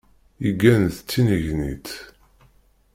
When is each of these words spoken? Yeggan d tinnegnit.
Yeggan 0.43 0.81
d 0.93 0.97
tinnegnit. 1.09 1.89